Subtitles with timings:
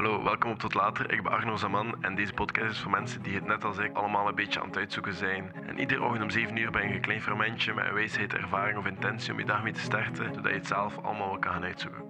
[0.00, 1.12] Hallo, welkom op Tot Later.
[1.12, 3.96] Ik ben Arno Zaman en deze podcast is voor mensen die het net als ik
[3.96, 5.52] allemaal een beetje aan het uitzoeken zijn.
[5.66, 8.78] En iedere ochtend om 7 uur ben je een klein fermentje met een wijsheid, ervaring
[8.78, 11.52] of intentie om je dag mee te starten, zodat je het zelf allemaal wel kan
[11.52, 12.02] gaan uitzoeken.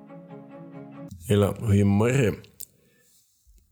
[1.25, 2.39] Hela, goedemorgen.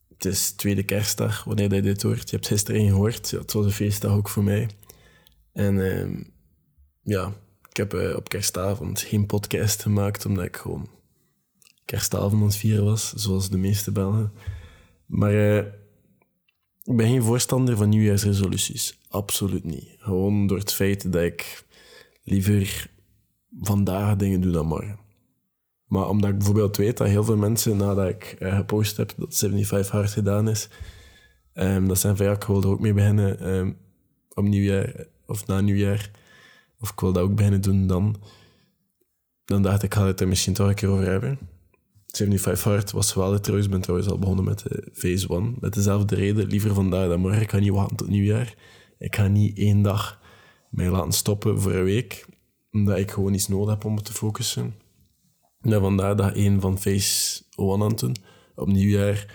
[0.09, 2.31] Het is tweede kerstdag, wanneer je dit hoort.
[2.31, 4.71] Je hebt gisteren gehoord, ja, het was een feestdag ook voor mij.
[5.53, 6.23] En ehm,
[7.03, 7.33] ja,
[7.71, 10.98] ik heb eh, op kerstavond geen podcast gemaakt, omdat ik gewoon
[11.89, 14.33] kerstavond aan het vieren was, zoals de meeste Belgen.
[15.07, 15.57] Maar eh,
[16.83, 18.99] ik ben geen voorstander van nieuwjaarsresoluties.
[19.09, 19.97] Absoluut niet.
[19.99, 21.65] Gewoon door het feit dat ik
[22.23, 22.91] liever
[23.61, 24.99] vandaag dingen doe dan morgen.
[25.87, 29.37] Maar omdat ik bijvoorbeeld weet dat heel veel mensen nadat ik eh, gepost heb dat
[29.37, 30.69] 75 hard gedaan is,
[31.53, 33.77] ehm, dat zijn van ja, ik wil er ook mee beginnen
[34.35, 36.11] op nieuwjaar of na nieuwjaar.
[36.81, 38.17] Of ik wil dat ook beginnen doen dan.
[39.45, 41.39] Dan dacht ik, ik ga het er misschien toch een keer over hebben.
[42.13, 43.67] 75 Hard was wel trouwens.
[43.67, 45.57] Ik ben trouwens al begonnen met de Phase 1.
[45.61, 46.47] Met dezelfde reden.
[46.47, 47.43] Liever vandaag dan morgen.
[47.43, 48.55] Ik ga niet wachten tot nieuwjaar.
[48.99, 50.21] Ik ga niet één dag
[50.71, 52.27] mij laten stoppen voor een week.
[52.73, 54.75] Omdat ik gewoon iets nodig heb om me te focussen.
[55.61, 58.17] En vandaar dat één van Phase 1 aan het doen.
[58.55, 59.35] Op nieuwjaar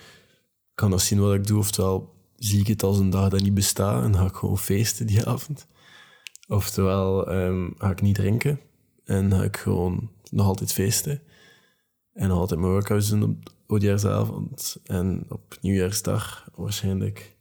[0.75, 1.57] kan nog zien wat ik doe.
[1.57, 4.03] Oftewel zie ik het als een dag dat niet bestaat.
[4.03, 5.67] En ga ik gewoon feesten die avond.
[6.47, 8.59] Oftewel ehm, ga ik niet drinken.
[9.05, 11.21] En ga ik gewoon nog altijd feesten.
[12.13, 14.77] En altijd workouts doen op oudjaarsavond.
[14.83, 17.37] En op nieuwjaarsdag waarschijnlijk,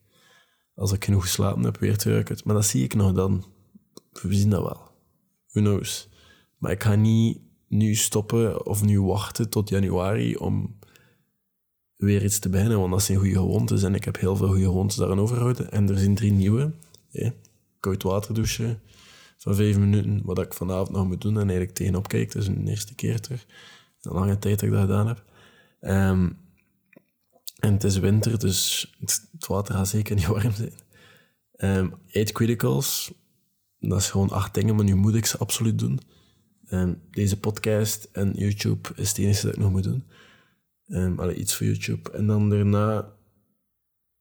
[0.75, 3.45] als ik genoeg geslapen heb, weer te Maar dat zie ik nog dan.
[4.13, 4.91] We zien dat wel.
[5.49, 6.09] Who knows.
[6.59, 10.79] Maar ik ga niet nu stoppen of nu wachten tot januari om
[11.97, 14.65] weer iets te beginnen, want dat zijn goede gewoontes en ik heb heel veel goede
[14.65, 15.71] gewoontes daaraan overgehouden.
[15.71, 16.73] En er zijn drie nieuwe.
[17.81, 18.81] Koud water douchen
[19.37, 22.33] van vijf minuten, wat ik vanavond nog moet doen en eigenlijk tegenop kijk.
[22.33, 23.47] Dat is een eerste keer terug
[24.07, 25.25] een lange tijd dat ik dat gedaan heb.
[25.81, 26.31] Ehm,
[27.59, 30.73] en het is winter, dus het water gaat zeker niet warm zijn.
[31.57, 33.13] Um, eight criticals,
[33.79, 36.01] dat is gewoon acht dingen, maar nu moet ik ze absoluut doen.
[36.71, 40.05] Um, deze podcast en YouTube is het enige dat ik nog moet doen.
[40.87, 42.11] Um, iets voor YouTube.
[42.11, 43.13] En dan daarna...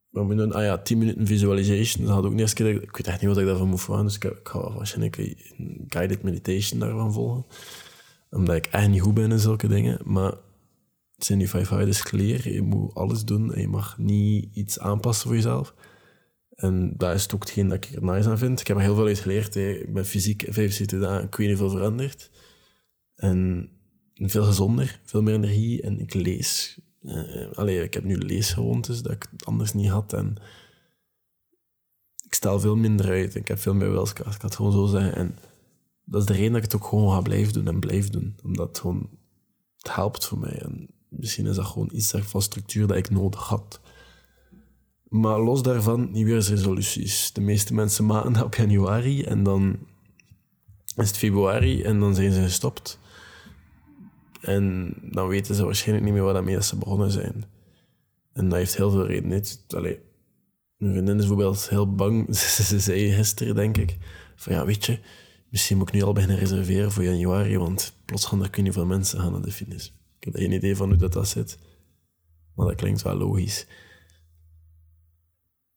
[0.09, 0.53] Wat moet doen?
[0.53, 2.05] Ah ja, 10 minuten visualization.
[2.05, 2.84] Dat had ook de eerste keer...
[2.84, 6.23] Ik weet echt niet wat ik daarvan moet vragen, dus ik, ga waarschijnlijk een guided
[6.23, 7.45] meditation daarvan volgen
[8.31, 9.99] omdat ik echt niet goed ben in zulke dingen.
[10.03, 10.31] Maar
[11.15, 12.49] het zijn nu vijf is clear.
[12.49, 15.73] Je moet alles doen en je mag niet iets aanpassen voor jezelf.
[16.55, 18.59] En dat is ook hetgeen dat ik er nice aan vind.
[18.59, 19.53] Ik heb er heel veel uit geleerd.
[19.53, 19.69] Hè.
[19.69, 22.31] Ik ben fysiek 75 dagen, ik weet niet veel veranderd.
[23.15, 23.69] En
[24.15, 25.81] veel gezonder, veel meer energie.
[25.81, 26.79] En ik lees.
[27.01, 30.13] Uh, ik heb nu leesgewoontes dat ik anders niet had.
[30.13, 30.35] En
[32.25, 33.35] ik stel veel minder uit.
[33.35, 34.35] Ik heb veel meer wilskracht.
[34.35, 35.15] Ik het gewoon zo zeggen.
[35.15, 35.37] En
[36.11, 38.35] dat is de reden dat ik het ook gewoon ga blijven doen en blijf doen.
[38.44, 39.09] Omdat het gewoon,
[39.77, 40.61] het helpt voor mij.
[40.61, 43.79] En misschien is dat gewoon iets van structuur dat ik nodig had.
[45.03, 47.33] Maar los daarvan, nieuwjaarsresoluties.
[47.33, 49.79] De meeste mensen maken dat op januari en dan
[50.95, 52.99] is het februari en dan zijn ze gestopt.
[54.41, 57.43] En dan weten ze waarschijnlijk niet meer waar mee ze begonnen zijn.
[58.33, 59.43] En dat heeft heel veel redenen.
[59.67, 59.99] Allee,
[60.78, 62.35] mijn vriendin is bijvoorbeeld heel bang.
[62.35, 63.97] ze zei gisteren, denk ik,
[64.35, 64.99] van ja, weet je,
[65.51, 68.72] Misschien moet ik nu al beginnen reserveren voor januari, want plots gaan er kun je
[68.72, 69.94] veel mensen gaan naar de fitness.
[70.19, 71.59] Ik heb geen idee van hoe dat, dat zit,
[72.56, 73.67] maar dat klinkt wel logisch.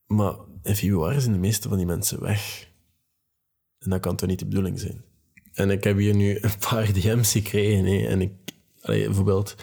[0.06, 2.68] Maar in februari zijn de meeste van die mensen weg.
[3.78, 5.04] En dat kan toch niet de bedoeling zijn?
[5.52, 7.84] En ik heb hier nu een paar DM's gekregen.
[7.84, 8.32] Hè, en ik,
[8.80, 9.56] allee, bijvoorbeeld,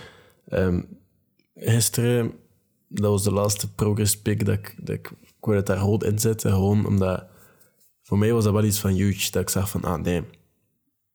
[0.49, 0.97] um,
[1.55, 2.33] gisteren,
[2.87, 5.11] dat was de laatste progress pick dat ik, dat ik,
[5.41, 6.51] ik daar goed inzetten.
[6.51, 7.30] Gewoon omdat
[8.11, 10.23] voor mij was dat wel iets van huge, dat ik zag van, ah nee,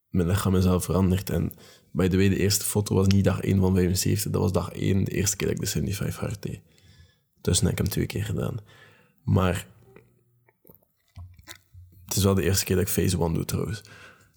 [0.09, 1.31] mijn lichaam is al veranderd.
[1.31, 1.53] En
[1.93, 5.05] the way, de eerste foto was niet dag 1 van 75, dat was dag 1,
[5.05, 6.61] de eerste keer dat ik de 75 hard deed.
[7.41, 8.57] Dus heb ik hem twee keer gedaan.
[9.25, 9.67] Maar
[12.05, 13.81] het is wel de eerste keer dat ik phase 1 doe trouwens.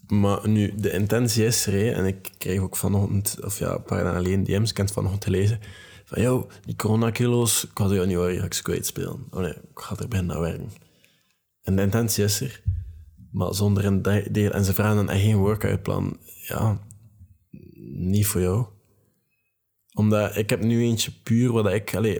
[0.07, 4.03] Maar nu, de intentie is er, en ik kreeg ook vanochtend, of ja, een paar
[4.03, 5.57] dagen alleen DM's, ik heb het vanochtend
[6.05, 9.27] van, joh, die coronakilo's, ik had in januari ga ik ze kwijt spelen.
[9.31, 10.88] Oh nee, ik ga er bijna naar werken.
[11.69, 12.61] En de intentie is er,
[13.31, 14.01] maar zonder een
[14.31, 14.51] deel.
[14.51, 16.17] En ze vragen dan echt geen workoutplan.
[16.47, 16.79] Ja,
[17.81, 18.65] niet voor jou.
[19.93, 21.95] Omdat ik heb nu eentje puur wat ik...
[21.95, 22.19] Allez,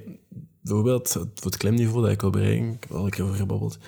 [0.61, 3.79] bijvoorbeeld voor het klimniveau dat ik wil bereiken, ik heb al een keer over gebabbeld.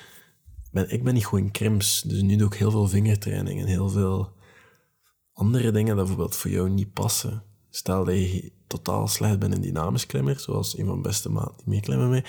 [0.71, 3.89] Ben, ik ben niet gewoon krims, dus nu doe ik heel veel vingertraining en heel
[3.89, 4.33] veel
[5.33, 7.43] andere dingen dat bijvoorbeeld voor jou niet passen.
[7.69, 11.57] Stel dat je totaal slecht bent in dynamisch klimmer, zoals een van mijn beste maat
[11.57, 12.23] die meeklimmen mee,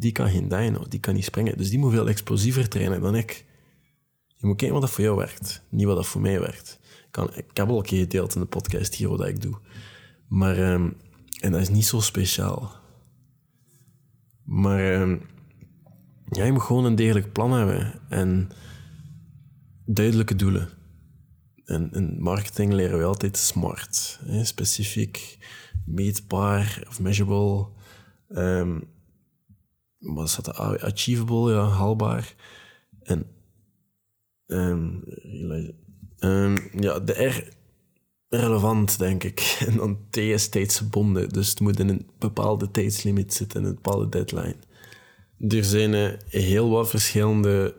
[0.00, 1.56] die kan geen dyno, die kan niet springen.
[1.56, 3.44] Dus die moet veel explosiever trainen dan ik.
[4.26, 6.78] Je moet kijken wat dat voor jou werkt, niet wat dat voor mij werkt.
[6.82, 9.58] Ik, kan, ik heb al een keer gedeeld in de podcast hier wat ik doe.
[10.28, 10.96] Maar, um,
[11.40, 12.72] en dat is niet zo speciaal.
[14.44, 15.16] Maar ehm,
[16.30, 18.48] ja, je moet gewoon een degelijk plan hebben en
[19.84, 20.68] duidelijke doelen.
[21.64, 24.20] En in marketing leren we altijd smart.
[24.24, 24.44] Hè?
[24.44, 25.38] Specifiek,
[25.84, 27.68] meetbaar of measurable.
[28.28, 28.88] Um,
[30.00, 30.56] wat is dat?
[30.56, 32.34] Achievable, ja, haalbaar.
[33.02, 33.26] En
[34.46, 35.04] um,
[36.80, 37.58] ja, de R
[38.28, 39.40] relevant, denk ik.
[39.66, 41.28] En dan T is tijdsgebonden.
[41.28, 44.56] Dus het moet in een bepaalde tijdslimiet zitten, een bepaalde deadline.
[45.38, 47.74] Er zijn uh, heel wat verschillende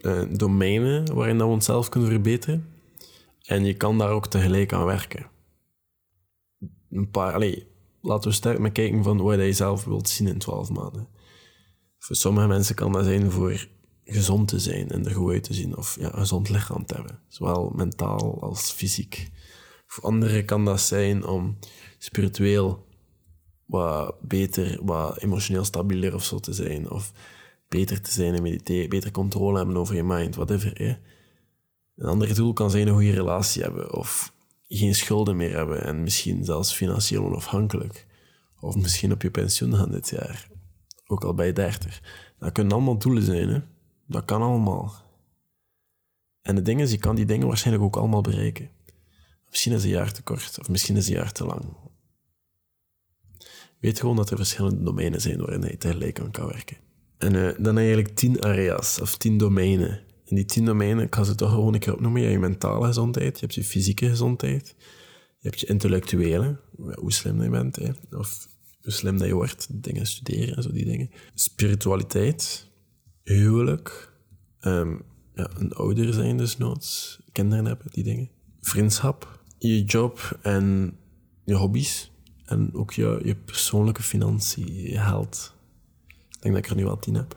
[0.00, 2.68] uh, domeinen waarin dat we onszelf kunnen verbeteren.
[3.44, 5.26] En je kan daar ook tegelijk aan werken.
[6.90, 7.62] Een paar, allez,
[8.00, 11.08] laten we sterk maar kijken van wat je zelf wilt zien in 12 maanden.
[12.04, 13.66] Voor sommige mensen kan dat zijn voor
[14.04, 15.76] gezond te zijn en er goed uit te zien.
[15.76, 17.18] Of ja, een gezond lichaam te hebben.
[17.28, 19.30] Zowel mentaal als fysiek.
[19.86, 21.58] Voor anderen kan dat zijn om
[21.98, 22.86] spiritueel
[23.66, 26.90] wat beter, wat emotioneel stabieler of zo te zijn.
[26.90, 27.12] Of
[27.68, 30.70] beter te zijn en mediteren, beter controle hebben over je mind, whatever.
[30.74, 30.96] Hè.
[31.96, 36.02] Een ander doel kan zijn een goede relatie hebben of geen schulden meer hebben en
[36.02, 38.06] misschien zelfs financieel onafhankelijk.
[38.60, 40.48] Of misschien op je pensioen gaan dit jaar,
[41.06, 42.02] ook al bij 30.
[42.38, 43.60] Dat kunnen allemaal doelen zijn, hè.
[44.06, 44.94] Dat kan allemaal.
[46.42, 48.70] En de ding is, je kan die dingen waarschijnlijk ook allemaal bereiken.
[49.50, 51.64] Misschien is een jaar te kort, of misschien is een jaar te lang.
[53.78, 56.76] Weet gewoon dat er verschillende domeinen zijn waarin je tegelijk aan kan werken.
[57.18, 60.02] En uh, dan eigenlijk tien areas, of tien domeinen.
[60.26, 62.20] En die tien domeinen, ik ga ze toch gewoon een keer opnoemen.
[62.20, 64.74] Je hebt je mentale gezondheid, je hebt je fysieke gezondheid,
[65.38, 66.60] je hebt je intellectuele,
[66.94, 68.48] hoe slim je bent, hè, of
[68.84, 71.10] hoe slim dat je wordt, dingen studeren en zo die dingen.
[71.34, 72.70] Spiritualiteit,
[73.22, 74.12] huwelijk,
[74.60, 75.02] um,
[75.34, 78.30] ja, een ouder zijn dus noods, kinderen hebben, die dingen.
[78.60, 80.96] Vriendschap, je job en
[81.44, 82.12] je hobby's.
[82.44, 85.54] En ook je, je persoonlijke financiën, je geld.
[86.08, 87.36] Ik denk dat ik er nu al tien heb.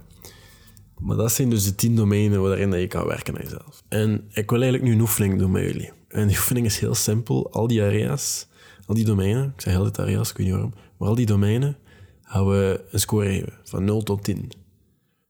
[0.97, 3.83] Maar dat zijn dus de tien domeinen waarin je kan werken aan jezelf.
[3.87, 5.91] En ik wil eigenlijk nu een oefening doen met jullie.
[6.07, 7.51] En die oefening is heel simpel.
[7.51, 8.47] Al die areas,
[8.85, 11.25] al die domeinen, ik zeg heel dit areas, ik weet niet waarom, maar al die
[11.25, 11.77] domeinen
[12.21, 14.51] gaan we een score geven van 0 tot 10.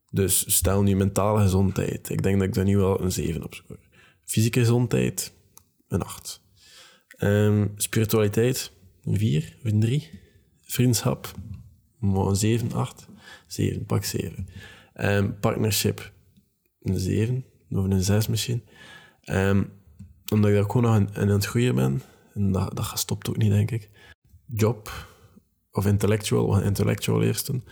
[0.10, 2.10] Dus stel nu mentale gezondheid.
[2.10, 3.80] Ik denk dat ik daar nu wel een 7 op score.
[4.26, 5.34] Fysieke gezondheid,
[5.88, 6.42] een 8.
[7.20, 8.72] Um, ehm, spiritualiteit,
[9.04, 10.10] een 4 of een 3.
[10.62, 11.34] Vriendschap,
[12.02, 13.08] een 7, 8.
[13.48, 14.48] 7, pak 7.
[14.96, 16.12] Um, partnership,
[16.82, 18.64] een 7 of een 6 misschien.
[19.26, 19.72] Um,
[20.32, 22.02] omdat ik daar gewoon nog in, aan het groeien ben.
[22.34, 23.90] En dat, dat stopt ook niet, denk ik.
[24.46, 25.08] Job
[25.78, 27.64] of intellectual, intellectual eerst een,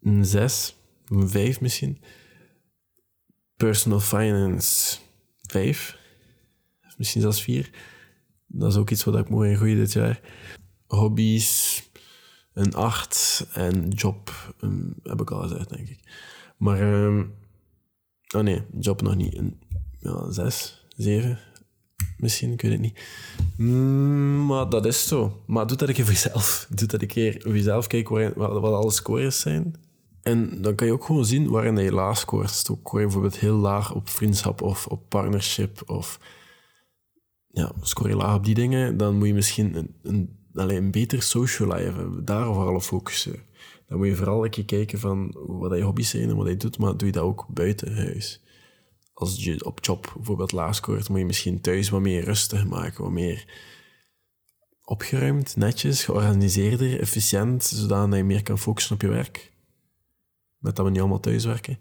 [0.00, 0.76] een 6,
[1.06, 2.02] een 5 misschien.
[3.56, 4.98] Personal finance,
[5.42, 5.98] 5.
[6.96, 7.70] Misschien zelfs 4.
[8.46, 10.20] Dat is ook iets wat ik mooi in groeien dit jaar.
[10.86, 11.82] Hobby's,
[12.52, 16.00] een 8 en job um, heb ik al gezegd, denk ik.
[16.56, 17.34] Maar, um,
[18.36, 19.36] oh nee, job nog niet.
[19.36, 19.60] Een
[19.98, 21.38] ja, 6, 7
[22.18, 23.00] misschien, ik weet het niet.
[23.56, 25.42] Mm, maar dat is zo.
[25.46, 26.66] Maar doe dat een keer voor jezelf.
[26.74, 27.86] Doe dat een keer voor jezelf.
[27.86, 29.74] Kijk wat, wat alle scores zijn.
[30.22, 32.50] En dan kan je ook gewoon zien waarin je laag scoort.
[32.50, 36.18] Scoor je bijvoorbeeld heel laag op vriendschap of op partnership of
[37.50, 41.22] ja, scoor je laag op die dingen, dan moet je misschien een, een, een beter
[41.22, 42.24] social life hebben.
[42.24, 43.42] Daar vooral op focussen.
[43.86, 46.56] Dan moet je vooral een keer kijken van wat je hobby's zijn en wat je
[46.56, 48.42] doet, maar doe je dat ook buiten huis.
[49.18, 53.02] Als je op job bijvoorbeeld laag scoort, moet je misschien thuis wat meer rustig maken,
[53.02, 53.44] wat meer
[54.84, 59.52] opgeruimd, netjes, georganiseerder, efficiënt, zodat je meer kan focussen op je werk.
[60.58, 61.78] Met dat we niet allemaal thuis werken.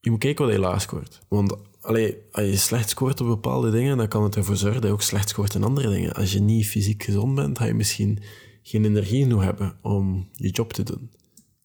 [0.00, 1.20] Je moet kijken wat je laag scoort.
[1.28, 4.90] Want allee, als je slecht scoort op bepaalde dingen, dan kan het ervoor zorgen dat
[4.90, 6.14] je ook slecht scoort in andere dingen.
[6.14, 8.18] Als je niet fysiek gezond bent, ga je misschien
[8.62, 11.10] geen energie genoeg hebben om je job te doen.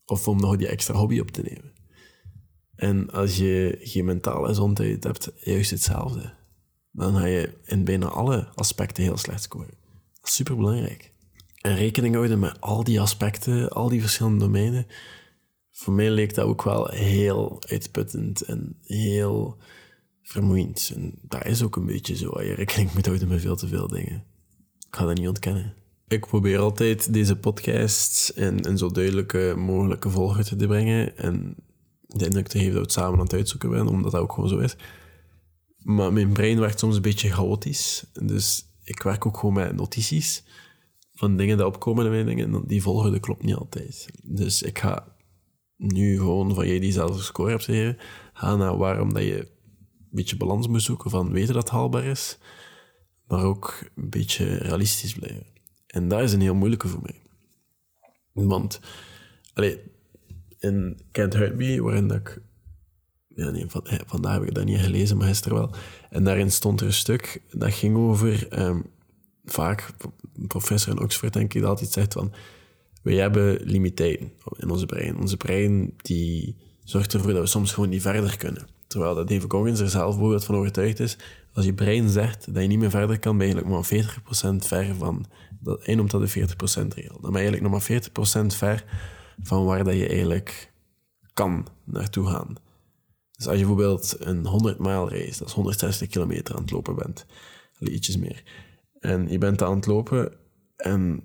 [0.05, 1.74] Of om nog die extra hobby op te nemen.
[2.75, 6.33] En als je geen mentale gezondheid hebt, juist hetzelfde.
[6.91, 9.77] Dan ga je in bijna alle aspecten heel slecht scoren.
[10.13, 11.13] Dat is superbelangrijk.
[11.61, 14.87] En rekening houden met al die aspecten, al die verschillende domeinen.
[15.71, 19.57] Voor mij leek dat ook wel heel uitputtend en heel
[20.21, 20.91] vermoeiend.
[20.95, 22.41] En dat is ook een beetje zo.
[22.41, 24.23] Je rekening moet houden met veel te veel dingen.
[24.87, 25.73] Ik ga dat niet ontkennen.
[26.07, 31.17] Ik probeer altijd deze podcasts in een zo duidelijke mogelijke volgorde te brengen.
[31.17, 31.55] En
[32.17, 34.49] de indruk te geven dat we samen aan het uitzoeken zijn, omdat dat ook gewoon
[34.49, 34.75] zo is.
[35.77, 38.05] Maar mijn brein werkt soms een beetje chaotisch.
[38.13, 40.43] Dus ik werk ook gewoon met notities
[41.13, 42.53] van dingen die opkomen in mijn dingen.
[42.53, 44.07] En die volgorde klopt niet altijd.
[44.23, 45.15] Dus ik ga
[45.77, 47.97] nu gewoon van jij die zelf score hebt gegeven,
[48.33, 49.53] ga naar waarom dat je
[50.15, 52.37] beetje balans moet zoeken van weten dat het haalbaar is,
[53.27, 55.45] maar ook een beetje realistisch blijven.
[55.87, 57.21] En dat is een heel moeilijke voor mij.
[58.31, 58.79] Want
[59.53, 59.79] Allee,
[60.65, 62.41] in Kent Hurt waarin dat ik...
[63.35, 65.71] Ja, nee, van, vandaag heb ik dat niet gelezen, maar gisteren wel.
[66.09, 68.47] En daarin stond er een stuk dat ging over...
[68.47, 68.79] ehm,
[69.45, 69.93] vaak,
[70.35, 72.33] een professor in Oxford denk ik, dat altijd zegt van...
[73.01, 75.17] Wij hebben limiteiten in onze brein.
[75.17, 78.67] Onze brein die zorgt ervoor dat we soms gewoon niet verder kunnen.
[78.87, 81.17] Terwijl dat David Goggins er zelf bijvoorbeeld van overtuigd is,
[81.53, 84.65] als je brein zegt dat je niet meer verder kan, ben je eigenlijk maar 40%
[84.65, 85.25] ver van...
[85.59, 87.21] Dat, hij noemt dat de 40%-regel.
[87.21, 88.83] Dan ben je eigenlijk nog maar 40% ver
[89.41, 90.71] van waar dat je eigenlijk
[91.33, 92.55] kan naartoe gaan.
[93.31, 96.95] Dus als je bijvoorbeeld een 100 mile race, dat is 160 kilometer aan het lopen
[96.95, 97.25] bent,
[97.79, 98.43] ietsjes meer,
[98.99, 100.33] en je bent aan het lopen
[100.77, 101.23] en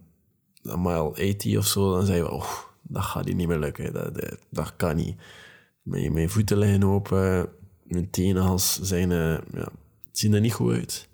[0.63, 2.51] een mile 80 of zo, dan zeg je, oh,
[2.83, 5.17] dat gaat hier niet meer lukken, dat, dat, kan niet.
[5.83, 7.49] Mijn, mijn voeten liggen open,
[7.83, 9.11] mijn tenenhals zijn,
[9.53, 9.69] ja,
[10.13, 11.09] zien er niet goed uit.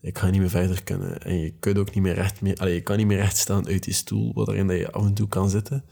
[0.00, 1.22] Ik ga niet meer verder kunnen.
[1.22, 3.84] En je kunt ook niet meer recht, allee, je kan niet meer recht staan uit
[3.84, 5.84] die stoel, waarin dat je af en toe kan zitten.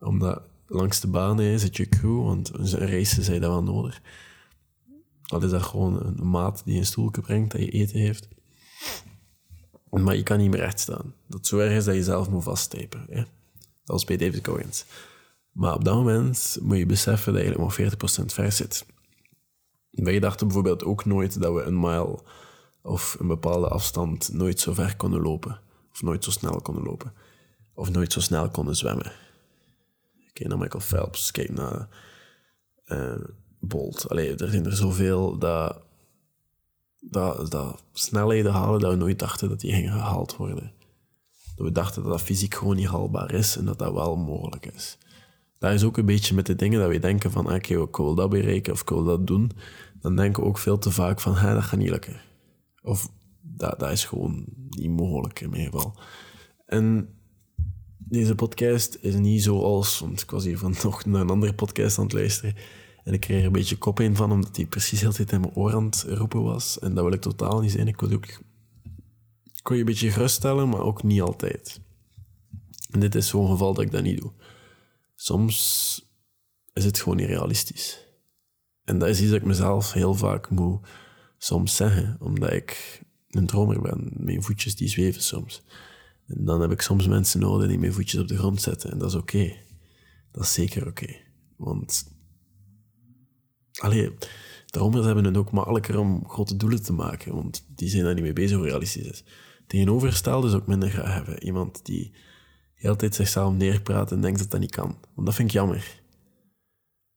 [0.00, 4.00] Omdat langs de banen zit je crew, want een race zijn dat wel nodig.
[5.22, 8.28] Al is dat gewoon een maat die een stoelje brengt, dat je eten heeft.
[9.90, 11.14] Maar je kan niet meer recht staan.
[11.26, 13.06] Dat zo erg is dat je zelf moet vasttypen.
[13.08, 13.16] Hè?
[13.20, 13.26] Dat
[13.84, 14.84] was bij David Goggins.
[15.52, 18.86] Maar op dat moment moet je beseffen dat je eigenlijk maar 40% ver zit.
[19.90, 22.18] Wij dachten bijvoorbeeld ook nooit dat we een mile
[22.82, 25.60] of een bepaalde afstand nooit zo ver konden lopen.
[25.92, 27.12] Of nooit zo snel konden lopen.
[27.74, 29.12] Of nooit zo snel konden zwemmen.
[30.32, 31.88] Kijk naar Michael Phelps, kijk naar
[32.86, 33.24] uh,
[33.60, 34.08] Bolt.
[34.08, 35.82] Allee, er zijn er zoveel dat,
[37.00, 40.72] dat, dat snelheden halen dat we nooit dachten dat die gingen gehaald worden.
[41.56, 44.66] Dat we dachten dat dat fysiek gewoon niet haalbaar is en dat dat wel mogelijk
[44.66, 44.98] is.
[45.58, 48.14] Dat is ook een beetje met de dingen dat we denken van, oké, ik wil
[48.14, 49.50] dat bereiken of ik wil dat doen.
[50.00, 52.20] Dan denken we ook veel te vaak van, dat gaat niet lukken.
[52.82, 53.10] Of
[53.40, 55.98] dat, dat is gewoon niet mogelijk in mijn geval.
[56.66, 57.14] En
[58.10, 61.98] deze podcast is niet zoals, want ik was hier van nog naar een andere podcast
[61.98, 62.54] aan het luisteren.
[63.04, 65.40] En ik kreeg er een beetje kop in van, omdat hij precies heel tijd in
[65.40, 66.78] mijn oor aan roepen was.
[66.78, 67.88] En dat wil ik totaal niet zijn.
[67.88, 68.26] Ik wil ook
[69.62, 71.80] wil je een beetje geruststellen, maar ook niet altijd.
[72.90, 74.32] En dit is zo'n geval dat ik dat niet doe.
[75.14, 75.54] Soms
[76.72, 78.06] is het gewoon niet realistisch.
[78.84, 80.86] En dat is iets dat ik mezelf heel vaak moet
[81.38, 84.10] soms zeggen, omdat ik een dromer ben.
[84.16, 85.62] Mijn voetjes die zweven soms.
[86.34, 88.90] En dan heb ik soms mensen nodig die mijn voetjes op de grond zetten.
[88.90, 89.52] En dat is oké.
[90.32, 91.16] Dat is zeker oké.
[91.56, 92.18] Want...
[93.78, 94.14] Allee,
[94.66, 98.22] dromers hebben het ook makkelijker om grote doelen te maken, want die zijn daar niet
[98.22, 99.24] mee bezig hoe realistisch is.
[99.66, 101.44] Tegenovergestelde is ook minder graag hebben.
[101.44, 102.14] Iemand die
[102.74, 104.98] heel tijd zichzelf neerpraat en denkt dat dat niet kan.
[105.14, 106.00] Want dat vind ik jammer.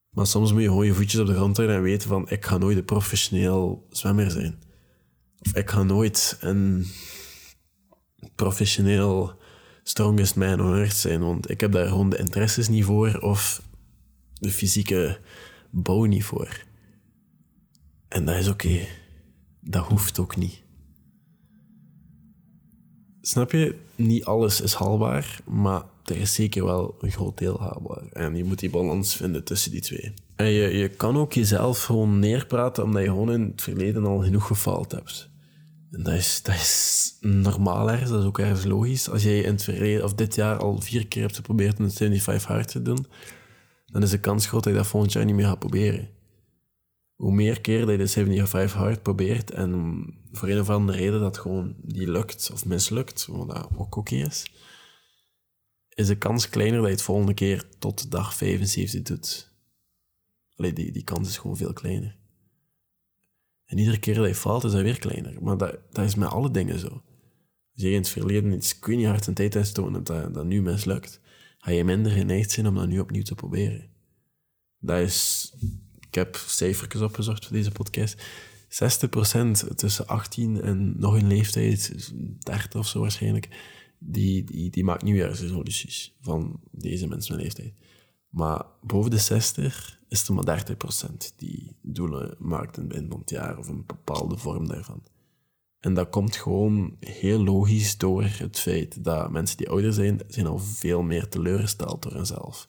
[0.10, 2.46] Maar soms moet je gewoon je voetjes op de grond houden en weten van ik
[2.46, 4.64] ga nooit een professioneel zwemmer zijn.
[5.40, 6.86] Of ik ga nooit een
[8.36, 9.34] professioneel
[9.84, 13.62] strongest man on earth zijn, want ik heb daar gewoon de interesses niet voor of
[14.34, 15.20] de fysieke
[15.70, 16.64] bouw niet voor.
[18.08, 18.80] En dat is oké.
[19.60, 20.62] Dat hoeft ook niet.
[23.22, 23.76] Snap je?
[23.96, 28.04] Niet alles is haalbaar, maar er is zeker wel een groot deel haalbaar.
[28.12, 30.14] En je moet die balans vinden tussen die twee.
[30.36, 34.20] En je, je kan ook jezelf gewoon neerpraten omdat je gewoon in het verleden al
[34.20, 35.30] genoeg gefaald hebt.
[36.02, 39.10] Dat is, dat normaal ergens, dat is ook ergens logisch.
[39.10, 42.48] Als jij in het verleden of dit jaar al vier keer hebt geprobeerd een 75
[42.48, 43.08] hard te doen,
[43.86, 46.10] dan is de kans groot dat je dat volgend jaar niet meer gaat proberen.
[47.16, 51.20] Hoe meer keer dat je de 75 hard probeert en voor een of andere reden
[51.20, 54.52] dat gewoon niet lukt of mislukt, wat dat ook oké is,
[55.90, 59.52] is de kans kleiner dat je het volgende keer tot dag 75 doet.
[60.56, 62.23] Allee, die, die kans is gewoon veel kleiner.
[63.74, 65.38] En iedere keer dat je faalt, is dat weer kleiner.
[65.42, 66.88] Maar dat, dat is met alle dingen zo.
[66.88, 67.02] Als
[67.84, 71.20] je in het verleden iets je hard een tijd hebt dat dat nu mislukt,
[71.58, 73.90] ga je minder geneigd zijn om dat nu opnieuw te proberen.
[74.80, 75.52] Dat is...
[76.00, 78.26] Ik heb cijfertjes opgezocht voor deze podcast.
[78.70, 83.48] 60% tussen 18 en nog een leeftijd, 30 of zo waarschijnlijk,
[84.00, 87.74] die, die, die maakt nieuwjaarsresoluties van deze mensen met leeftijd.
[88.34, 93.58] Maar boven de 60 is er maar 30% die doelen maakt in het het jaar
[93.58, 95.04] of een bepaalde vorm daarvan.
[95.80, 100.48] En dat komt gewoon heel logisch door het feit dat mensen die ouder zijn, zijn
[100.48, 102.68] al veel meer teleurgesteld door hunzelf.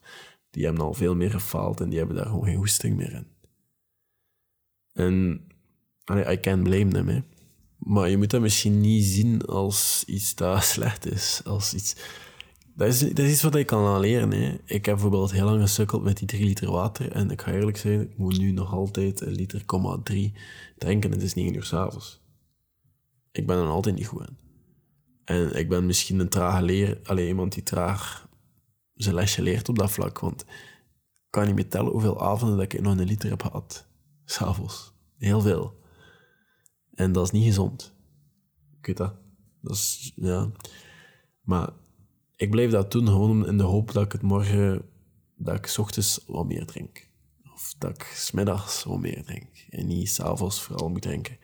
[0.50, 3.26] Die hebben al veel meer gefaald en die hebben daar gewoon geen hoesting meer in.
[4.92, 5.46] En
[6.32, 7.22] I can't blame them, hè.
[7.78, 11.40] Maar je moet dat misschien niet zien als iets dat slecht is.
[11.44, 11.96] Als iets...
[12.74, 14.32] dat, is, dat is iets wat je kan leren.
[14.32, 14.52] Hè.
[14.64, 17.12] Ik heb bijvoorbeeld heel lang gesukkeld met die 3 liter water.
[17.12, 19.64] En ik ga eerlijk zijn, ik moet nu nog altijd een liter,
[20.02, 20.34] 3
[20.78, 21.10] drinken.
[21.10, 22.22] En het is 9 uur s'avonds.
[23.32, 24.36] Ik ben er altijd niet goed in.
[25.24, 27.00] En ik ben misschien een trage leer...
[27.04, 28.28] Alleen iemand die traag
[28.94, 30.18] zijn lesje leert op dat vlak.
[30.18, 33.86] Want ik kan niet meer tellen hoeveel avonden dat ik nog een liter heb gehad.
[34.24, 34.92] S'avonds.
[35.18, 35.82] Heel veel.
[36.94, 37.94] En dat is niet gezond.
[38.78, 39.14] Ik weet dat.
[39.60, 40.50] Dat is, ja.
[41.40, 41.72] Maar
[42.44, 44.82] ik blijf dat doen gewoon in de hoop dat ik het morgen,
[45.36, 47.08] dat ik s ochtends wat meer drink.
[47.54, 49.66] Of dat ik smiddags wat meer drink.
[49.70, 51.38] En niet s'avonds vooral moet drinken.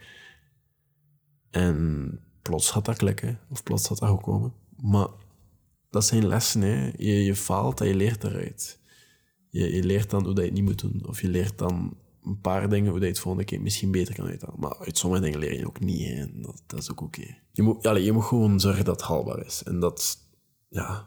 [1.51, 3.41] En plots gaat dat klikken.
[3.51, 4.53] Of plots gaat dat ook komen.
[4.77, 5.09] Maar
[5.91, 6.91] dat zijn lessen, hè.
[6.97, 8.81] Je, je faalt en je leert eruit.
[9.49, 11.09] Je, je leert dan hoe dat je het niet moet doen.
[11.09, 14.15] Of je leert dan een paar dingen hoe dat je het volgende keer misschien beter
[14.15, 14.61] kan uithalen.
[14.61, 16.09] Maar uit sommige dingen leer je ook niet.
[16.09, 17.37] En dat, is ook oké.
[17.53, 19.63] Je, moet, je moet gewoon zorgen dat het haalbaar is.
[19.63, 20.29] En dat,
[20.71, 21.07] ja,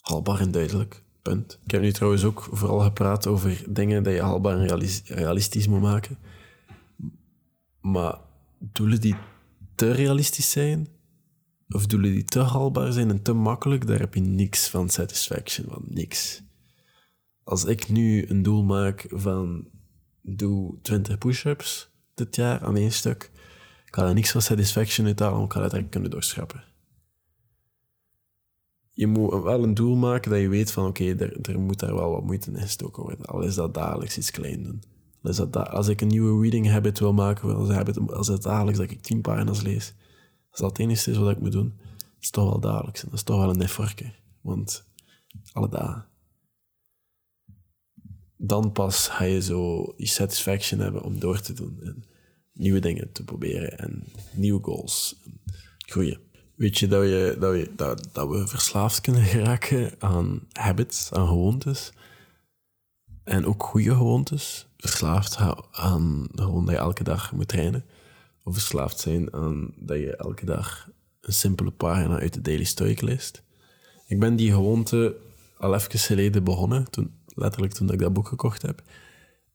[0.00, 1.02] haalbaar en duidelijk.
[1.22, 1.58] Punt.
[1.64, 5.68] Ik heb nu trouwens ook vooral gepraat over dingen dat je haalbaar en realis- realistisch
[5.68, 6.18] moet maken.
[7.80, 8.18] Maar
[8.58, 9.16] doelen die
[9.74, 10.88] te realistisch zijn,
[11.68, 15.66] of doelen die te haalbaar zijn en te makkelijk, daar heb je niks van satisfaction,
[15.68, 16.42] van niks.
[17.44, 19.68] Als ik nu een doel maak van
[20.22, 23.30] doe 20 push-ups dit jaar aan één stuk,
[23.84, 26.64] ga er niks van satisfaction uithalen, want ik ga dat direct kunnen doorschrappen.
[28.98, 32.10] Je moet wel een doel maken dat je weet van oké, er, moet daar wel
[32.10, 33.26] wat moeite in gestoken worden.
[33.26, 34.82] Al is dat dagelijks iets klein doen.
[35.22, 38.42] Al is dat da- als ik een nieuwe reading habit wil maken, als, als het
[38.42, 39.94] dagelijks dat ik 10 pagina's lees,
[40.50, 41.78] als dat het enige is wat ik moet doen,
[42.20, 43.00] is toch wel dagelijks.
[43.02, 44.12] En dat is toch wel een effortje.
[44.40, 44.86] Want
[45.52, 46.06] alle dagen.
[48.36, 51.78] Dan pas ga je zo die satisfaction hebben om door te doen.
[51.82, 52.04] En
[52.52, 53.78] nieuwe dingen te proberen.
[53.78, 55.20] En nieuwe goals.
[55.24, 55.40] En
[55.78, 56.27] groeien.
[56.58, 61.26] Weet je dat, je, dat, we, dat, dat we verslaafd kunnen geraken aan habits, aan
[61.26, 61.92] gewoontes.
[63.24, 64.66] En ook goede gewoontes.
[64.76, 65.36] Verslaafd
[65.70, 67.84] aan gewoon dat je elke dag moet trainen.
[68.42, 70.88] Of verslaafd zijn aan dat je elke dag
[71.20, 73.42] een simpele pagina uit de Daily Stoic leest.
[74.06, 75.16] Ik ben die gewoonte
[75.58, 78.82] al even geleden begonnen, toen, letterlijk toen ik dat boek gekocht heb.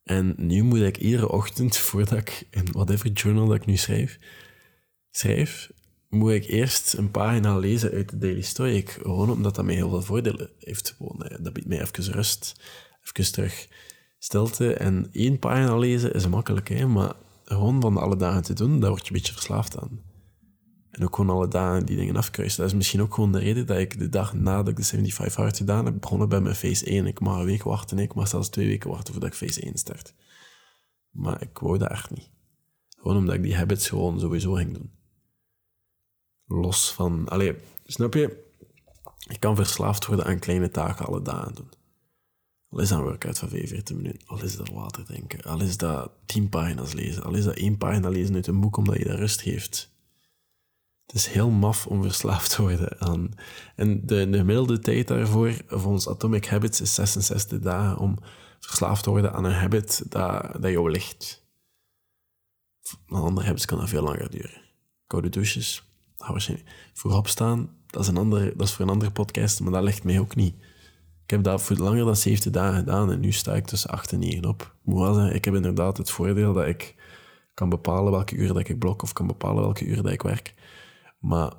[0.03, 4.19] En nu moet ik iedere ochtend, voordat ik in whatever journal dat ik nu schrijf,
[5.11, 5.71] schrijf,
[6.13, 8.89] moet ik eerst een pagina lezen uit de Daily Stoic.
[8.89, 10.93] Gewoon omdat dat mij heel veel voordelen heeft.
[10.97, 12.61] Gewoon, dat biedt mij even rust,
[13.03, 13.67] even terug
[14.17, 14.73] stilte.
[14.73, 17.13] En één pagina lezen is makkelijk, hè, maar
[17.45, 20.01] gewoon van alle dagen te doen, daar word je een beetje verslaafd aan.
[20.89, 22.61] En ook gewoon alle dagen die dingen afkruisen.
[22.61, 25.35] Dat is misschien ook gewoon de reden dat ik de dag nadat ik de 75
[25.35, 27.05] Hard gedaan heb, begonnen bij mijn phase 1.
[27.05, 29.77] Ik mag een week wachten, ik mag zelfs twee weken wachten voordat ik phase 1
[29.77, 30.13] start.
[31.09, 32.29] Maar ik wou dat echt niet.
[32.97, 34.91] Gewoon omdat ik die habits gewoon sowieso ging doen.
[36.45, 37.29] Los van...
[37.29, 38.51] Allee, snap je?
[39.27, 41.69] Ik kan verslaafd worden aan kleine taken alle dagen doen.
[42.69, 45.77] Al is dat een workout van 45 minuten, al is dat water drinken, al is
[45.77, 49.05] dat 10 pagina's lezen, al is dat één pagina lezen uit een boek omdat je
[49.05, 49.91] dat rust geeft.
[51.05, 53.31] Het is heel maf om verslaafd te worden aan.
[53.75, 58.17] En de, de gemiddelde tijd daarvoor, volgens Atomic Habits, is 66 dagen om
[58.59, 61.43] verslaafd te worden aan een habit dat, dat jou ligt.
[63.07, 64.61] Een andere habits kan dat veel langer duren.
[65.07, 65.83] Koude douches,
[66.23, 66.69] dat waarschijnlijk.
[66.93, 70.19] Vroeg opstaan, dat is, een dat is voor een andere podcast, maar dat ligt mij
[70.19, 70.55] ook niet.
[71.23, 74.11] Ik heb dat voor langer dan 70 dagen gedaan en nu sta ik tussen 8
[74.11, 74.61] en 9 op.
[74.61, 76.95] Ik moet wel ik heb inderdaad het voordeel dat ik
[77.53, 80.53] kan bepalen welke uren dat ik blok of kan bepalen welke uren dat ik werk.
[81.19, 81.53] Maar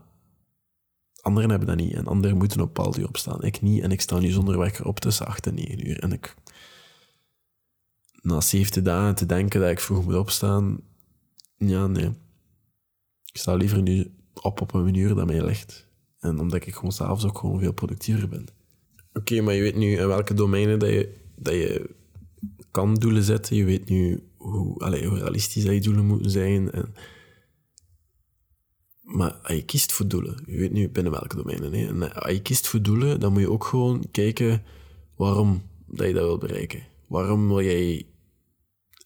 [1.21, 3.43] anderen hebben dat niet en anderen moeten op bepaald uur opstaan.
[3.43, 5.99] Ik niet en ik sta nu zonder wekker op tussen 8 en 9 uur.
[5.99, 6.35] En ik,
[8.21, 10.81] na 70 dagen te denken dat ik vroeg moet opstaan,
[11.57, 12.11] ja, nee.
[13.25, 15.89] Ik sta liever nu op op een uur dat mij ligt.
[16.19, 18.47] En omdat ik gewoon s'avonds ook gewoon veel productiever ben.
[19.13, 21.91] Oké, maar je weet nu in welke domeinen dat je, dat je
[22.71, 23.57] kan doelen zetten.
[23.57, 26.71] Je weet nu hoe, allez, hoe realistisch dat je doelen moeten zijn.
[26.71, 26.95] En,
[29.01, 31.73] maar als je kiest voor doelen, je weet nu binnen welke domeinen.
[31.73, 34.63] En als je kiest voor doelen, dan moet je ook gewoon kijken
[35.17, 36.83] waarom dat je dat wil bereiken.
[37.09, 38.07] Waarom wil jij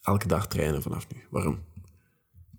[0.01, 1.21] elke dag trainen vanaf nu?
[1.29, 1.59] Waarom?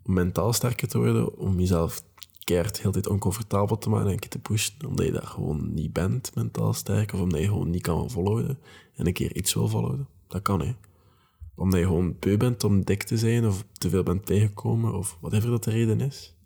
[0.03, 2.03] Om mentaal sterker te worden, om jezelf
[2.51, 6.35] keihard heel tijd oncomfortabel te maken en te pushen, omdat je dat gewoon niet bent,
[6.35, 8.59] mentaal sterk, of omdat je gewoon niet kan volhouden
[8.95, 10.09] en een keer iets wil volhouden.
[10.29, 10.73] Dat kan, hè.
[11.55, 15.19] Omdat je gewoon beu bent om dik te zijn, of te veel bent tegengekomen, of
[15.21, 16.37] whatever dat de reden is.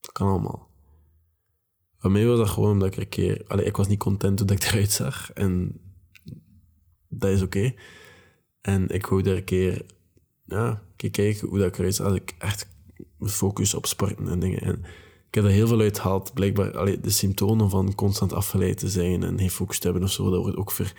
[0.00, 0.68] Dat kan allemaal.
[1.96, 3.44] Voor mij was dat gewoon omdat ik een keer...
[3.46, 5.80] Allee, ik was niet content hoe ik eruit zag, en
[7.08, 7.74] dat is oké.
[8.60, 9.86] En ik wou daar een keer...
[10.44, 12.68] Ja, kijken hoe dat ik eruit zag als ik echt
[13.20, 14.60] focus op sporten en dingen.
[14.60, 14.84] En
[15.28, 16.34] ik heb er heel veel uit gehaald.
[16.34, 20.30] Blijkbaar, allee, de symptomen van constant afgeleid te zijn en geen te hebben of zo,
[20.30, 20.92] dat wordt ook ver,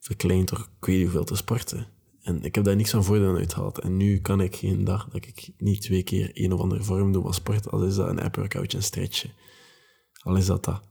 [0.00, 1.86] verkleind door ik weet hoeveel te sporten.
[2.22, 3.78] En ik heb daar niks van voordeel uit gehaald.
[3.78, 7.12] En nu kan ik geen dag dat ik niet twee keer een of andere vorm
[7.12, 9.28] doe van sport, al is dat een app-workoutje, een stretchje.
[10.22, 10.82] Al is dat dat.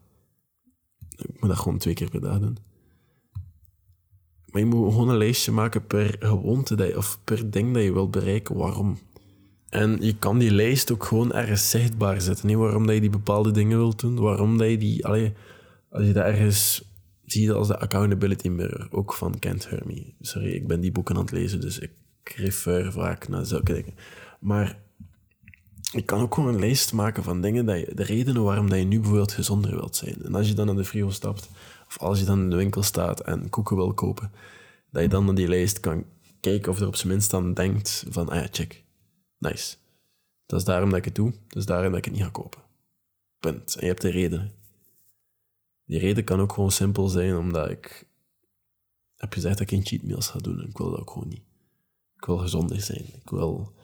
[1.10, 2.58] Ik moet dat gewoon twee keer per dag doen.
[4.46, 7.84] Maar je moet gewoon een lijstje maken per gewoonte dat je, of per ding dat
[7.84, 8.56] je wilt bereiken.
[8.56, 8.98] Waarom?
[9.76, 12.48] En je kan die lijst ook gewoon ergens zichtbaar zetten.
[12.48, 14.20] Nee, waarom dat je die bepaalde dingen wilt doen.
[14.20, 15.08] Waarom dat je die...
[15.08, 16.94] Als je dat ergens...
[17.26, 18.88] Zie je dat als de accountability mirror.
[18.92, 20.16] Ook van Kent Hermie.
[20.22, 21.92] Sorry, ik ben die boeken aan het lezen, dus ik
[22.36, 23.94] refer vaak naar zulke dingen.
[24.40, 24.80] Maar
[25.92, 28.80] je kan ook gewoon een lijst maken van dingen, dat je, de redenen waarom dat
[28.80, 30.24] je nu bijvoorbeeld gezonder wilt zijn.
[30.24, 31.50] En als je dan naar de frio stapt,
[31.88, 34.32] of als je dan in de winkel staat en koeken wil kopen,
[34.92, 36.04] dat je dan naar die lijst kan
[36.40, 38.84] kijken of er op zijn minst dan denkt van, ah ja, check,
[39.50, 39.76] nice.
[40.46, 42.30] Dat is daarom dat ik het doe, dat is daarom dat ik het niet ga
[42.30, 42.62] kopen.
[43.40, 43.76] Punt.
[43.76, 44.54] En je hebt de reden.
[45.86, 48.08] Die reden kan ook gewoon simpel zijn, omdat ik
[49.16, 50.60] heb gezegd dat ik geen cheat meals ga doen.
[50.60, 51.44] En ik wil dat ook gewoon niet.
[52.16, 53.06] Ik wil gezonder zijn.
[53.06, 53.76] Ik wil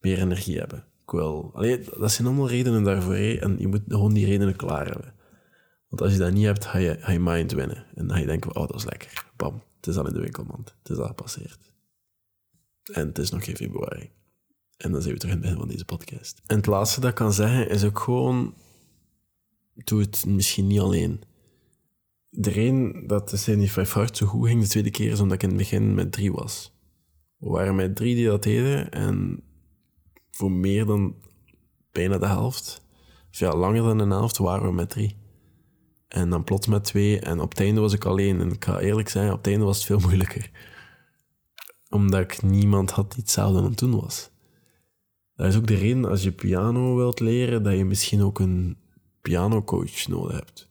[0.00, 0.78] meer energie hebben.
[1.02, 1.50] Ik wil...
[1.54, 3.14] Allee, dat zijn allemaal redenen daarvoor.
[3.14, 5.14] En je moet gewoon die redenen klaar hebben.
[5.88, 7.86] Want als je dat niet hebt, ga je, ga je mind winnen.
[7.94, 9.30] En dan ga je denken, oh, dat is lekker.
[9.36, 10.74] Bam, het is al in de winkelmand.
[10.82, 11.72] Het is al gepasseerd.
[12.92, 14.10] En het is nog geen februari.
[14.78, 16.42] En dan zijn we terug in het begin van deze podcast.
[16.46, 18.54] En het laatste dat ik kan zeggen, is ook gewoon...
[19.74, 21.22] Doe het misschien niet alleen.
[22.30, 25.42] De reden dat de 75 Hard zo goed ging de tweede keer, is omdat ik
[25.42, 26.72] in het begin met drie was.
[27.36, 29.42] We waren met drie die dat deden en
[30.30, 31.14] voor meer dan
[31.92, 32.82] bijna de helft,
[33.30, 35.16] of ja, langer dan een helft, waren we met drie.
[36.08, 38.40] En dan plots met twee en op het einde was ik alleen.
[38.40, 40.50] En ik ga eerlijk zijn, op het einde was het veel moeilijker.
[41.88, 44.30] Omdat ik niemand had die hetzelfde aan het doen was.
[45.38, 48.76] Dat is ook de reden als je piano wilt leren, dat je misschien ook een
[49.22, 50.70] pianocoach nodig hebt.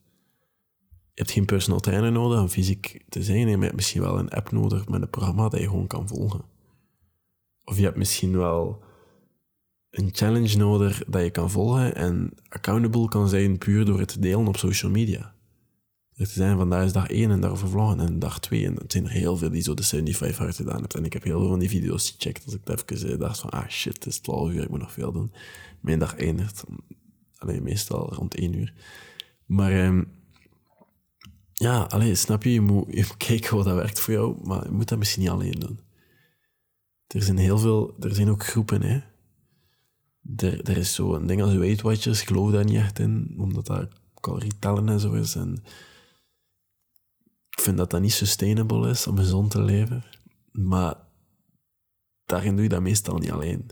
[0.88, 4.20] Je hebt geen personal trainer nodig om fysiek te zijn, maar je hebt misschien wel
[4.20, 6.42] een app nodig met een programma dat je gewoon kan volgen.
[7.64, 8.84] Of je hebt misschien wel
[9.90, 14.20] een challenge nodig dat je kan volgen en accountable kan zijn puur door het te
[14.20, 15.36] delen op social media.
[16.18, 18.66] Er zijn vandaag is dag 1 en daarover vloggen en dag 2.
[18.66, 21.00] En het zijn er heel veel die zo de 75 hard gedaan hebben.
[21.00, 23.50] En ik heb heel veel van die video's gecheckt als ik even eh, dacht van,
[23.50, 25.32] ah shit, het is 12 uur, ik moet nog veel doen.
[25.80, 26.64] Mijn dag eindigt,
[27.38, 28.74] alleen meestal rond 1 uur.
[29.46, 30.04] Maar ehm,
[31.54, 34.64] ja, alleen snap je, je moet, je moet kijken wat dat werkt voor jou, maar
[34.64, 35.80] je moet dat misschien niet alleen doen.
[37.08, 39.00] Er zijn heel veel, er zijn ook groepen, hè.
[40.36, 43.36] Er, er is zo een ding als Weight Watchers, ik geloof daar niet echt in,
[43.38, 43.88] omdat dat
[44.20, 45.36] calorie tellen en zo is.
[45.36, 45.64] En
[47.58, 50.04] ik vind dat dat niet sustainable is om gezond te leven.
[50.52, 50.96] Maar
[52.26, 53.70] daarin doe je dat meestal niet alleen.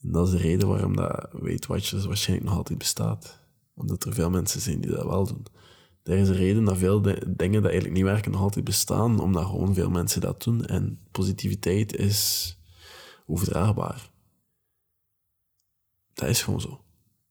[0.00, 3.40] En dat is de reden waarom dat Weight Watchers waarschijnlijk nog altijd bestaat.
[3.74, 5.46] Omdat er veel mensen zijn die dat wel doen.
[6.02, 9.44] Er is een reden dat veel dingen dat eigenlijk niet werken nog altijd bestaan, omdat
[9.44, 10.64] gewoon veel mensen dat doen.
[10.64, 12.56] En positiviteit is
[13.26, 14.10] overdraagbaar.
[16.12, 16.84] Dat is gewoon zo.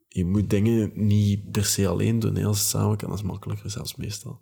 [0.07, 2.35] Je moet dingen niet per se alleen doen.
[2.35, 4.41] Het samen kan, dat is makkelijker, zelfs meestal.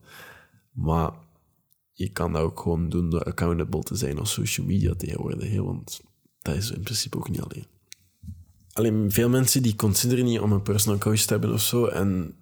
[0.71, 1.25] Maar
[1.97, 5.49] je kan dat ook gewoon doen door accountable te zijn op social media tegenwoordig.
[5.49, 5.63] Hè?
[5.63, 6.01] Want
[6.41, 7.65] dat is in principe ook niet alleen.
[8.73, 11.85] Alleen veel mensen die consideren niet om een personal coach te hebben of zo.
[11.85, 12.35] En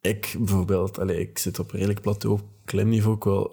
[0.00, 3.52] ik bijvoorbeeld, allez, ik zit op een redelijk plateau, klimniveau, ik wil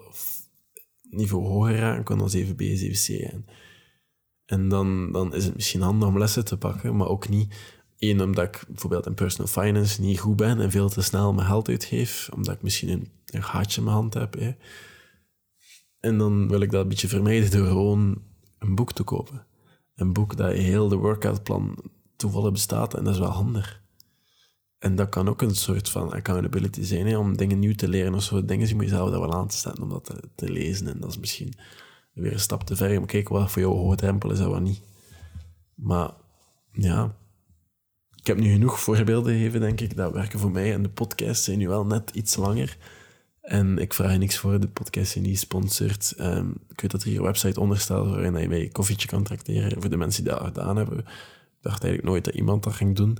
[1.10, 3.44] niveau hoger ik kan dan 7B, 7C gaan.
[4.46, 7.54] En dan, dan is het misschien handig om lessen te pakken, maar ook niet
[7.98, 11.46] Eén, omdat ik bijvoorbeeld in personal finance niet goed ben en veel te snel mijn
[11.46, 14.36] geld uitgeef, omdat ik misschien een, een gaatje in mijn hand heb.
[16.00, 18.22] En dan wil ik dat een beetje vermijden door gewoon
[18.58, 19.46] een boek te kopen.
[19.94, 21.76] Een boek dat heel de workoutplan
[22.16, 23.82] toevallig bestaat en dat is wel handig.
[24.78, 28.14] En dat kan ook een soort van accountability zijn, hè, om dingen nieuw te leren
[28.14, 28.44] of zo.
[28.44, 30.88] Dingen moet je zelf daar wel aan te zetten om dat te, lezen.
[30.88, 31.54] En dat is misschien
[32.12, 32.98] weer een stap te ver.
[32.98, 34.82] Maar kijk wat voor jou hoge drempel is en wat niet.
[35.74, 36.10] Maar
[36.72, 37.16] ja,
[38.14, 40.72] ik heb nu genoeg voorbeelden gegeven, denk ik, dat werken voor mij.
[40.72, 42.76] En de podcasts zijn nu wel net iets langer.
[43.50, 46.14] En ik vraag niks voor, de podcast is niet gesponsord.
[46.20, 49.22] Um, ik weet dat er hier een website onder waarin je mij een koffietje kan
[49.22, 50.98] tracteren voor de mensen die dat gedaan hebben.
[50.98, 51.04] Ik
[51.60, 53.16] dacht eigenlijk nooit dat iemand dat ging doen.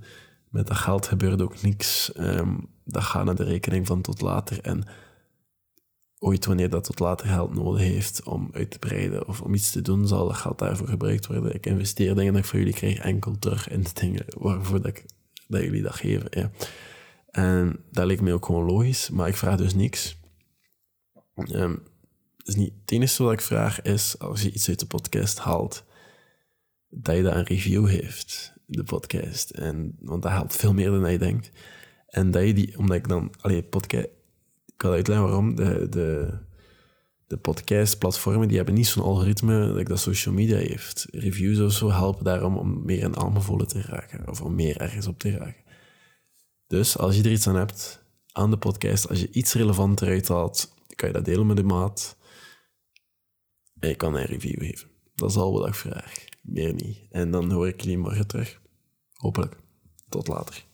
[0.49, 2.12] Met dat geld gebeurt ook niks.
[2.19, 4.61] Um, dat gaat naar de rekening van tot later.
[4.61, 4.85] En
[6.19, 9.71] ooit wanneer dat tot later geld nodig heeft om uit te breiden of om iets
[9.71, 11.55] te doen, zal dat geld daarvoor gebruikt worden.
[11.55, 14.97] Ik investeer dingen dat ik van jullie krijg enkel terug in de dingen waarvoor dat,
[14.97, 15.05] ik,
[15.49, 16.27] dat jullie dat geven.
[16.31, 16.51] Ja.
[17.31, 20.19] En dat lijkt mij ook gewoon logisch, maar ik vraag dus niks.
[21.48, 21.83] Um,
[22.44, 25.85] niet, het enige wat ik vraag is, als je iets uit de podcast haalt,
[26.88, 29.50] dat je daar een review heeft, de podcast.
[29.50, 31.50] En, want dat helpt veel meer dan je denkt.
[32.07, 34.07] En dat je die, omdat ik dan, allee, podcast,
[34.66, 35.55] ik ga uitleggen waarom.
[35.55, 36.38] De, de,
[37.26, 41.07] de podcast-platformen die hebben niet zo'n algoritme dat, dat social media heeft.
[41.11, 45.07] Reviews of zo helpen daarom om meer in aanbevolen te raken of om meer ergens
[45.07, 45.64] op te raken.
[46.66, 50.74] Dus als je er iets aan hebt aan de podcast, als je iets relevanter uithaalt,
[51.01, 52.17] kan je dat delen met de maat.
[53.81, 54.91] ik kan een review geven.
[55.15, 56.25] Dat is al wat ik vraag.
[56.43, 56.99] Meer niet.
[57.11, 58.61] En dan hoor ik jullie morgen terug.
[59.13, 59.57] Hopelijk.
[60.09, 60.69] Tot later.